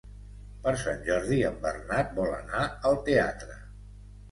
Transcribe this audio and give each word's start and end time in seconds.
Per 0.63 0.71
Sant 0.83 1.03
Jordi 1.09 1.37
en 1.51 1.59
Bernat 1.67 2.17
vol 2.23 2.33
anar 2.39 2.65
al 2.91 3.01
teatre. 3.13 3.63